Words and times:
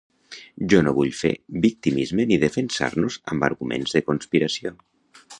Jo 0.71 0.77
no 0.85 0.93
vull 0.99 1.11
fer 1.17 1.33
victimisme 1.65 2.25
ni 2.31 2.39
defensar-nos 2.43 3.17
amb 3.35 3.45
arguments 3.49 3.93
de 3.99 4.03
conspiració. 4.09 4.73